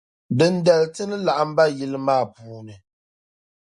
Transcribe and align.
Dindali 0.37 0.87
tini 0.95 1.17
laɣim 1.25 1.49
ba 1.57 1.63
yili 1.77 1.99
maa 2.07 2.23
puuni. 2.35 2.75